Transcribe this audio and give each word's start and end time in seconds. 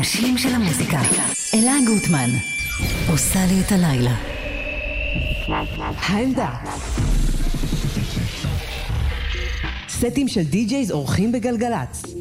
האנשים 0.00 0.38
של 0.38 0.54
המוזיקה. 0.54 1.00
אלה 1.54 1.72
גוטמן, 1.86 2.30
עושה 3.08 3.38
לי 3.46 3.60
את 3.60 3.72
הלילה. 3.72 4.14
העמדה. 5.98 6.50
סטים 9.88 10.28
של 10.28 10.42
די-ג'ייז 10.42 10.90
אורחים 10.90 11.32
בגלגלצ. 11.32 12.19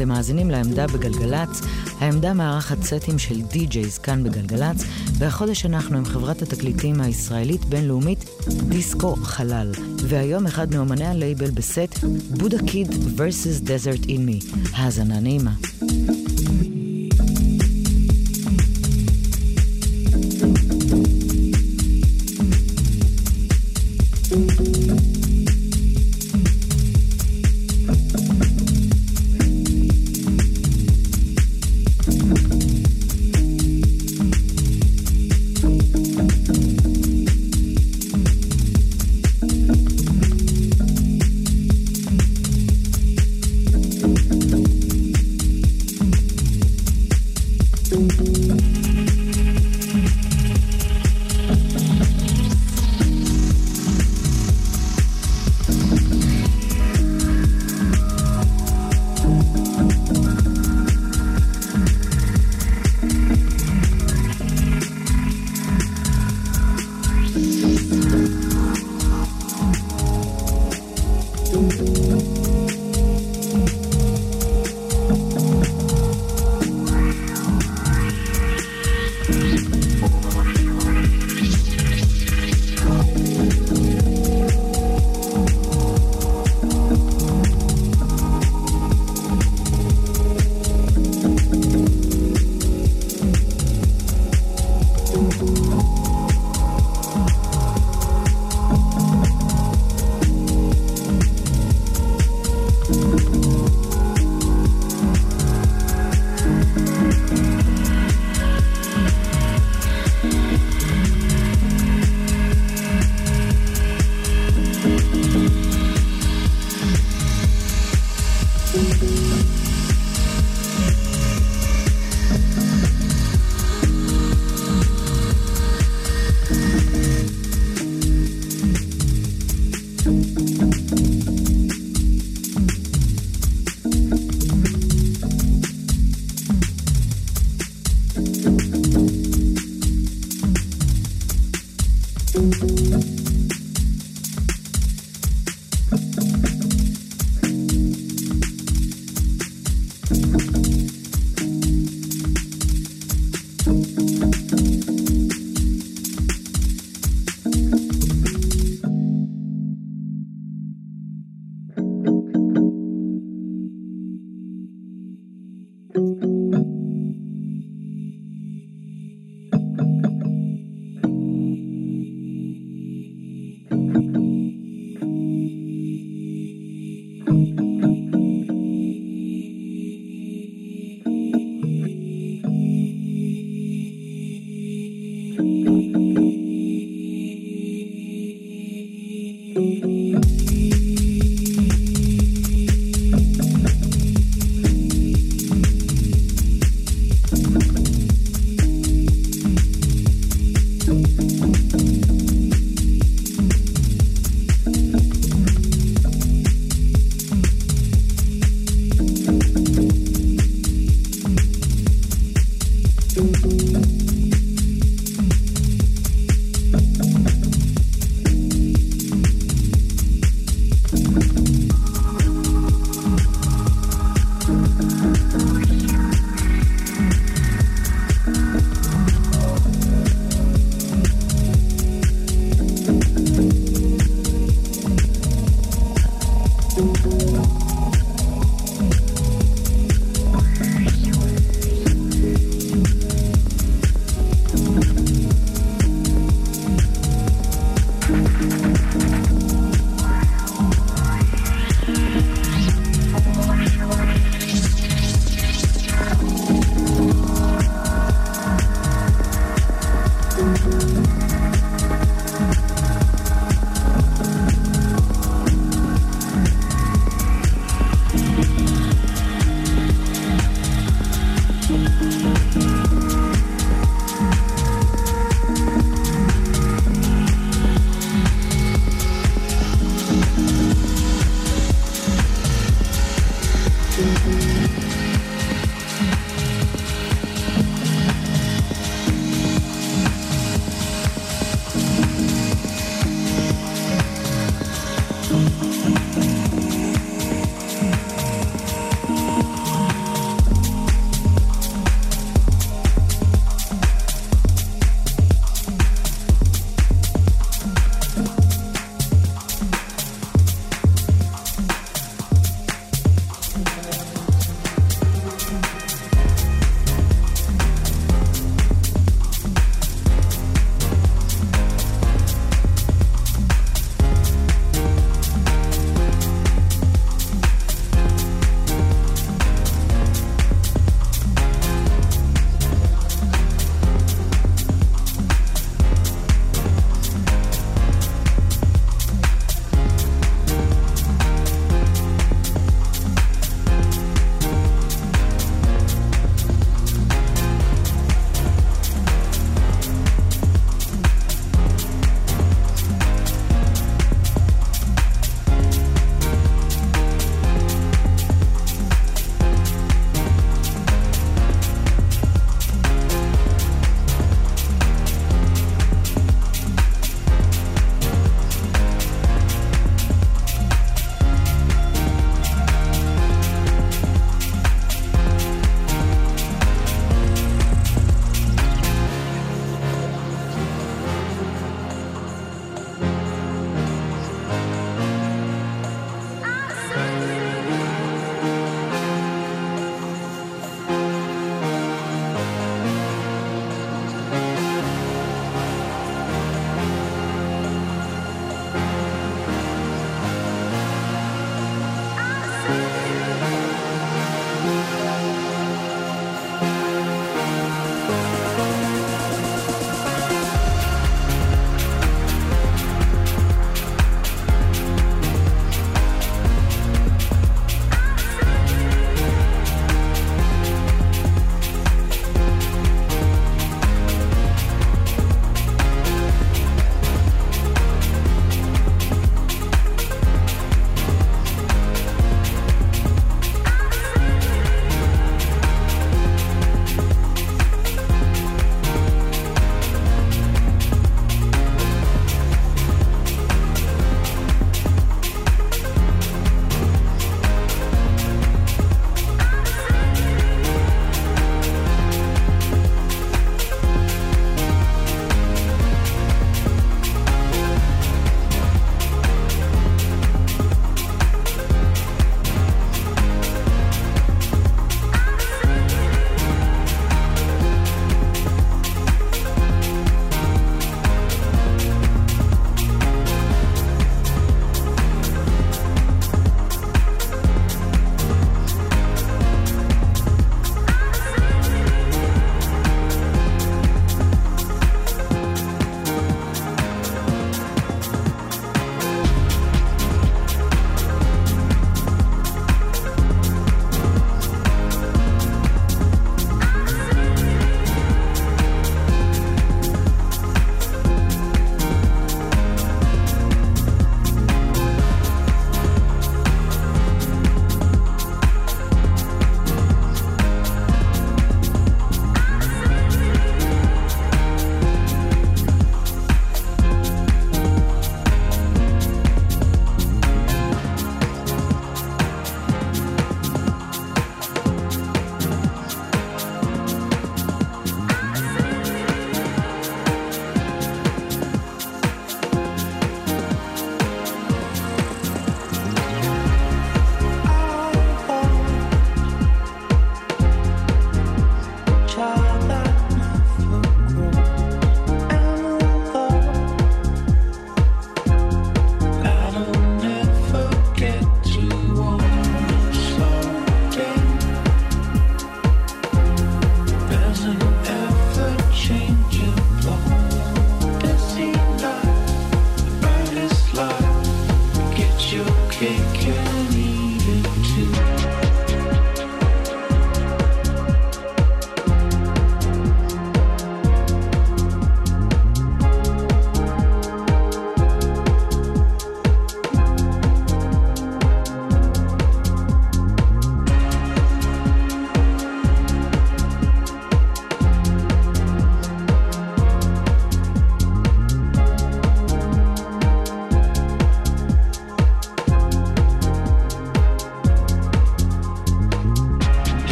אתם 0.00 0.08
מאזינים 0.08 0.50
לעמדה 0.50 0.86
בגלגלצ. 0.86 1.60
העמדה 1.98 2.32
מארחת 2.32 2.82
סטים 2.82 3.18
של 3.18 3.42
DJs 3.42 3.98
כאן 3.98 4.24
בגלגלצ, 4.24 4.84
והחודש 5.18 5.66
אנחנו 5.66 5.96
עם 5.96 6.04
חברת 6.04 6.42
התקליטים 6.42 7.00
הישראלית 7.00 7.64
בינלאומית 7.64 8.24
דיסקו 8.68 9.16
חלל. 9.16 9.72
והיום 9.96 10.46
אחד 10.46 10.74
מאומני 10.74 11.06
הלייבל 11.06 11.50
בסט, 11.50 12.04
Budakid 12.30 12.88
vs. 12.90 13.66
Desert 13.66 14.04
in 14.06 14.08
Me. 14.08 14.56
האזנה 14.72 15.20
נעימה. 15.20 15.52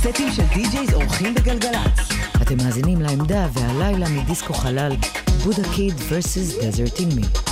הסטים 0.00 0.32
של 0.32 0.42
די-ג'ייז 0.54 0.94
אורחים 0.94 1.34
בגלגלצ. 1.34 2.08
אתם 2.42 2.56
מאזינים 2.56 3.00
לעמדה 3.00 3.48
והלילה 3.52 4.08
מדיסקו 4.08 4.54
חלל, 4.54 4.92
בודה 5.44 5.62
קיד 5.74 5.94
vs. 5.94 6.64
דזרט 6.64 7.00
אין 7.00 7.08
מי. 7.16 7.47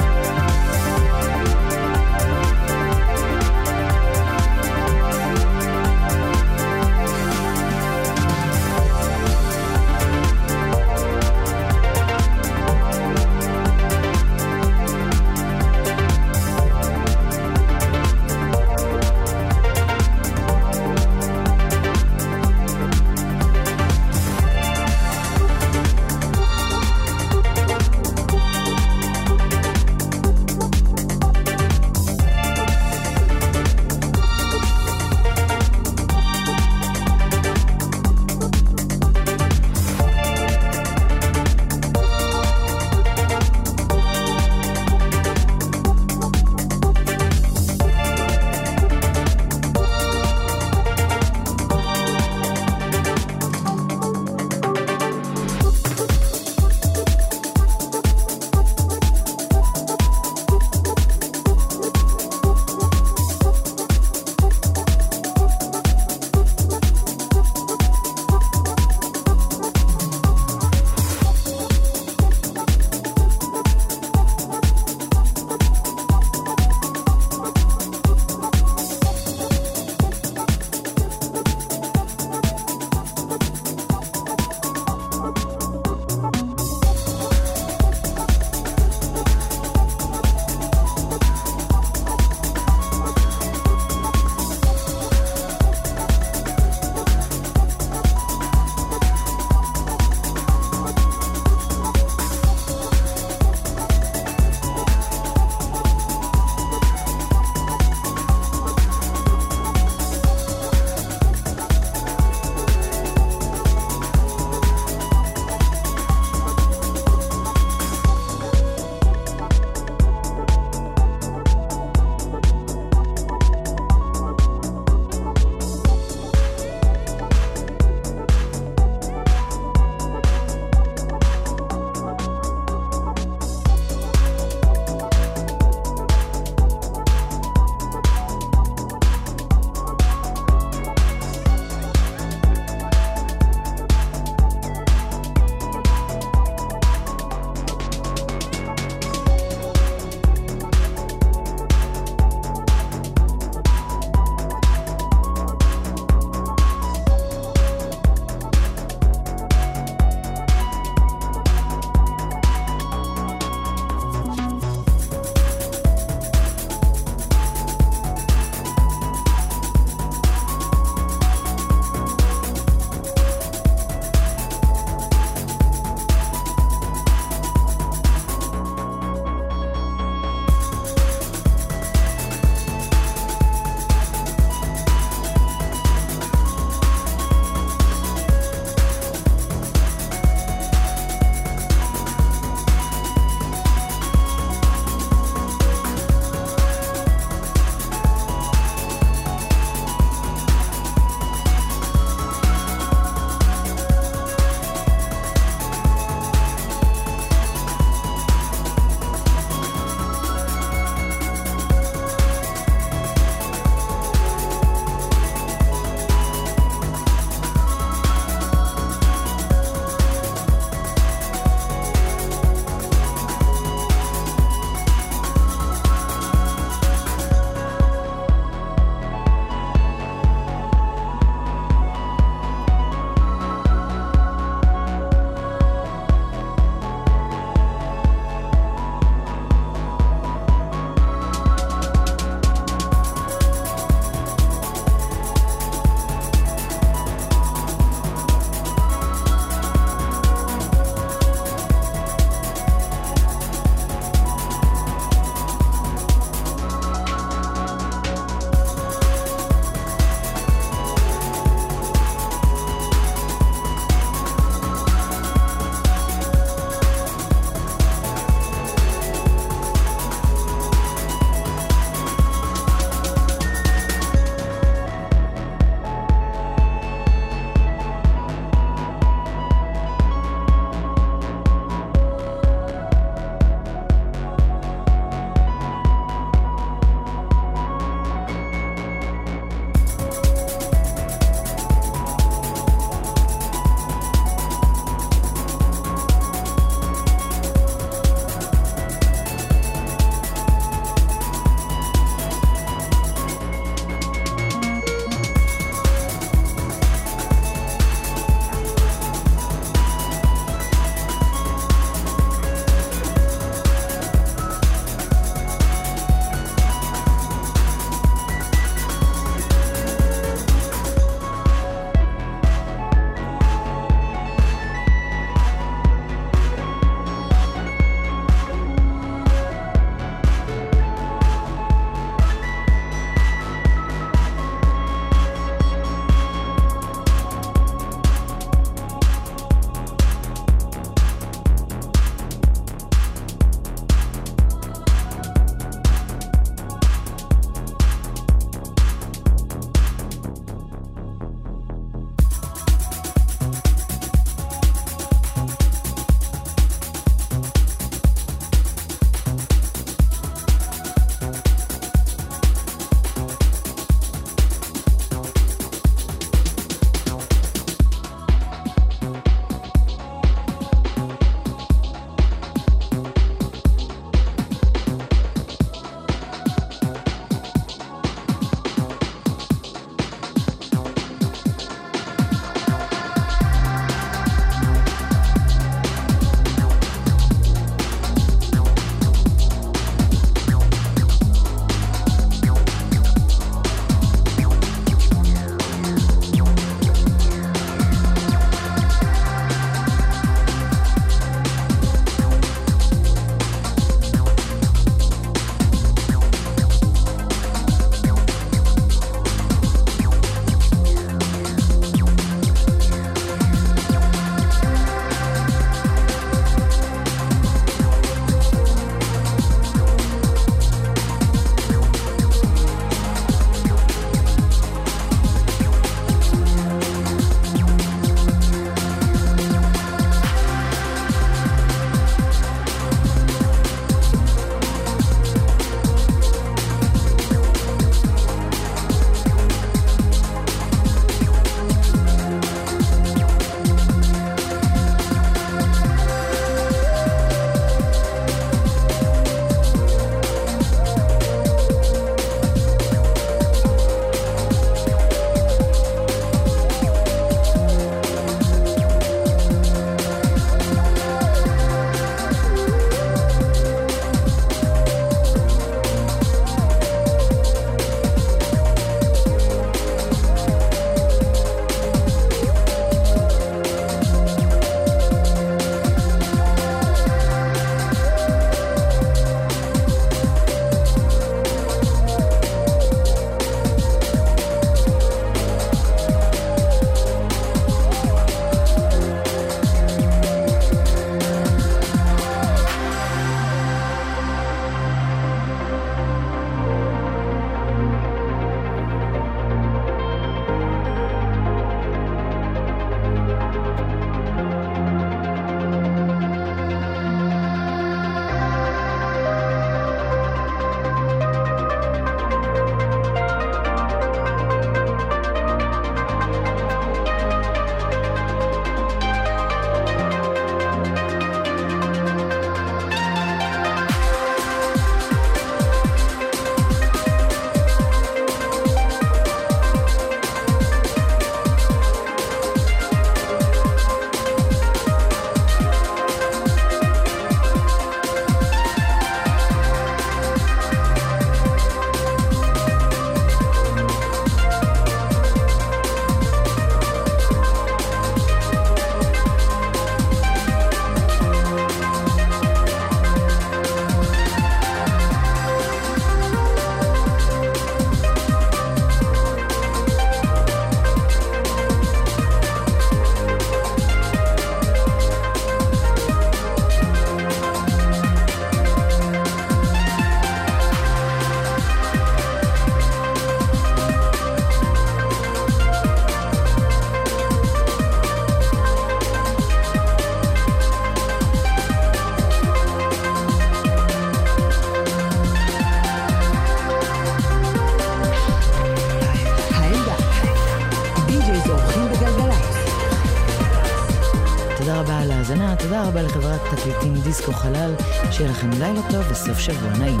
דיסקו 597.08 597.32
חלל, 597.32 597.74
שיהיה 598.10 598.30
לכם 598.30 598.50
לילה 598.50 598.80
טוב 598.90 599.10
וסוף 599.10 599.38
שבוע 599.38 599.70
נעים. 599.78 600.00